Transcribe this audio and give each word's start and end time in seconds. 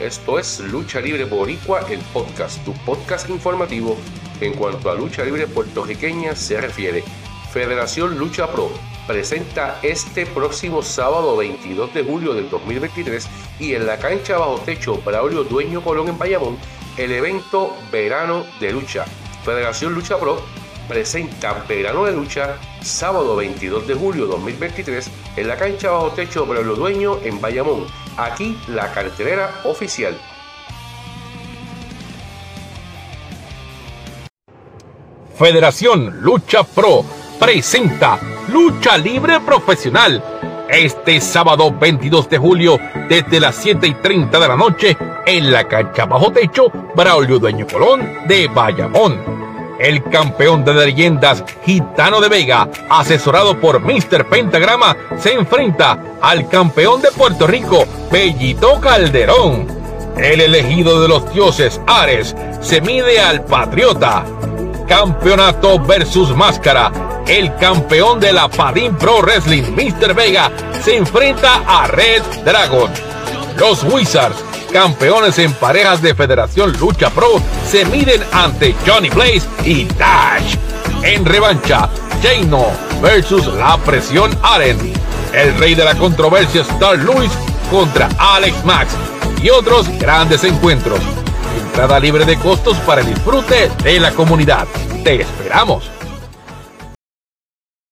Esto 0.00 0.38
es 0.38 0.60
Lucha 0.60 1.00
Libre 1.00 1.24
Boricua, 1.24 1.80
el 1.90 1.98
podcast, 2.12 2.64
tu 2.64 2.72
podcast 2.84 3.28
informativo 3.30 3.96
en 4.40 4.54
cuanto 4.54 4.90
a 4.90 4.94
lucha 4.94 5.24
libre 5.24 5.48
puertorriqueña 5.48 6.36
se 6.36 6.60
refiere. 6.60 7.02
Federación 7.52 8.16
Lucha 8.16 8.52
Pro 8.52 8.70
presenta 9.08 9.80
este 9.82 10.24
próximo 10.24 10.82
sábado 10.82 11.36
22 11.36 11.92
de 11.94 12.04
julio 12.04 12.32
del 12.34 12.48
2023 12.48 13.26
y 13.58 13.74
en 13.74 13.86
la 13.86 13.98
cancha 13.98 14.38
bajo 14.38 14.58
techo 14.60 14.98
Braulio 15.04 15.42
Dueño 15.42 15.82
Colón 15.82 16.08
en 16.08 16.18
Bayamón 16.18 16.58
el 16.96 17.10
evento 17.10 17.74
Verano 17.90 18.44
de 18.60 18.72
Lucha. 18.72 19.04
Federación 19.44 19.94
Lucha 19.94 20.16
Pro 20.18 20.40
presenta 20.88 21.64
Verano 21.68 22.04
de 22.06 22.12
Lucha 22.12 22.56
sábado 22.80 23.36
22 23.36 23.86
de 23.86 23.94
julio 23.94 24.26
2023 24.26 25.10
en 25.36 25.48
la 25.48 25.56
cancha 25.56 25.90
bajo 25.90 26.10
techo 26.10 26.46
Braulio 26.46 26.74
Dueño 26.74 27.18
en 27.22 27.40
Bayamón. 27.40 27.86
Aquí 28.16 28.58
la 28.68 28.90
cartelera 28.92 29.60
oficial. 29.64 30.18
Federación 35.36 36.20
Lucha 36.20 36.64
Pro 36.64 37.04
presenta 37.38 38.18
Lucha 38.48 38.98
Libre 38.98 39.38
Profesional 39.40 40.22
este 40.68 41.20
sábado 41.20 41.72
22 41.72 42.28
de 42.28 42.38
julio 42.38 42.78
desde 43.08 43.40
las 43.40 43.54
7 43.56 43.86
y 43.86 43.94
30 43.94 44.38
de 44.38 44.48
la 44.48 44.56
noche 44.56 44.96
en 45.26 45.50
la 45.52 45.66
cancha 45.66 46.06
bajo 46.06 46.30
techo 46.32 46.70
Braulio 46.94 47.38
Dueño 47.38 47.66
Colón 47.66 48.26
de 48.26 48.48
Bayamón. 48.48 49.47
El 49.78 50.02
campeón 50.02 50.64
de 50.64 50.74
leyendas 50.74 51.44
Gitano 51.64 52.20
de 52.20 52.28
Vega, 52.28 52.68
asesorado 52.90 53.60
por 53.60 53.80
Mr. 53.80 54.28
Pentagrama, 54.28 54.96
se 55.18 55.34
enfrenta 55.34 55.98
al 56.20 56.48
campeón 56.48 57.00
de 57.00 57.12
Puerto 57.12 57.46
Rico, 57.46 57.84
Bellito 58.10 58.80
Calderón. 58.80 59.68
El 60.16 60.40
elegido 60.40 61.00
de 61.00 61.06
los 61.06 61.32
dioses 61.32 61.80
Ares 61.86 62.34
se 62.60 62.80
mide 62.80 63.20
al 63.20 63.44
Patriota. 63.44 64.24
Campeonato 64.88 65.78
versus 65.78 66.34
Máscara. 66.34 66.90
El 67.28 67.54
campeón 67.56 68.18
de 68.18 68.32
la 68.32 68.48
Padín 68.48 68.96
Pro 68.96 69.20
Wrestling, 69.20 69.62
Mr. 69.76 70.12
Vega, 70.14 70.50
se 70.82 70.96
enfrenta 70.96 71.62
a 71.66 71.86
Red 71.86 72.22
Dragon. 72.44 72.90
Los 73.58 73.84
Wizards, 73.84 74.42
campeones 74.72 75.38
en 75.38 75.52
parejas 75.54 76.00
de 76.02 76.14
Federación 76.14 76.72
Lucha 76.78 77.10
Pro, 77.10 77.42
se 77.66 77.84
miden 77.86 78.22
ante 78.32 78.74
Johnny 78.86 79.10
Blaze 79.10 79.46
y 79.64 79.84
Dash. 79.84 80.56
En 81.02 81.24
revancha, 81.24 81.88
Jano 82.22 82.66
versus 83.00 83.46
la 83.54 83.76
presión 83.78 84.36
Aren. 84.42 84.92
El 85.32 85.58
rey 85.58 85.74
de 85.74 85.84
la 85.84 85.94
controversia 85.94 86.62
Star 86.62 86.98
Lewis 86.98 87.30
contra 87.70 88.08
Alex 88.18 88.64
Max 88.64 88.94
y 89.42 89.50
otros 89.50 89.88
grandes 89.98 90.44
encuentros. 90.44 91.00
Entrada 91.66 92.00
libre 92.00 92.24
de 92.24 92.38
costos 92.38 92.76
para 92.78 93.00
el 93.00 93.06
disfrute 93.06 93.70
de 93.82 94.00
la 94.00 94.10
comunidad. 94.12 94.66
Te 95.04 95.22
esperamos. 95.22 95.97